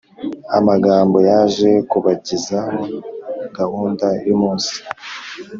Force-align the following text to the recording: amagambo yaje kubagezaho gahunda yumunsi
amagambo 0.57 1.17
yaje 1.29 1.69
kubagezaho 1.89 2.81
gahunda 3.57 4.07
yumunsi 4.27 4.75